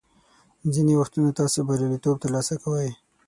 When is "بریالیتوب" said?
1.67-2.15